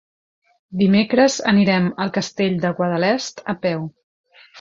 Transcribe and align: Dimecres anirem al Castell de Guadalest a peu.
Dimecres 0.81 1.35
anirem 1.51 1.85
al 2.05 2.11
Castell 2.15 2.57
de 2.65 2.71
Guadalest 2.79 3.45
a 3.55 3.57
peu. 3.67 3.85